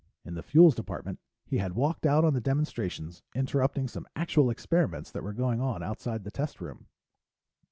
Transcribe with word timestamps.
In 0.25 0.33
the 0.33 0.41
Fuels 0.41 0.73
Department, 0.73 1.19
he 1.45 1.59
had 1.59 1.75
walked 1.75 2.07
out 2.07 2.25
on 2.25 2.33
the 2.33 2.41
demonstrations, 2.41 3.21
interrupting 3.35 3.87
some 3.87 4.07
actual 4.15 4.49
experiments 4.49 5.11
that 5.11 5.21
were 5.23 5.31
going 5.31 5.61
on 5.61 5.83
outside 5.83 6.23
the 6.23 6.31
test 6.31 6.59
room. 6.59 6.87